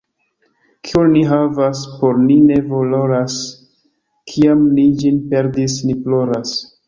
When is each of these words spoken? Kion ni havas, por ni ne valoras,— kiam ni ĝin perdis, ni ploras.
Kion 0.87 1.11
ni 1.15 1.19
havas, 1.31 1.81
por 1.99 2.21
ni 2.21 2.37
ne 2.47 2.55
valoras,— 2.71 3.37
kiam 4.31 4.63
ni 4.79 4.87
ĝin 5.03 5.23
perdis, 5.35 5.77
ni 5.91 5.99
ploras. 6.07 6.57